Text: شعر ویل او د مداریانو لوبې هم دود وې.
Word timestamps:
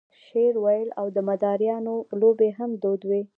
شعر 0.23 0.53
ویل 0.63 0.89
او 0.99 1.07
د 1.15 1.17
مداریانو 1.29 1.95
لوبې 2.21 2.49
هم 2.57 2.69
دود 2.83 3.01
وې. 3.09 3.21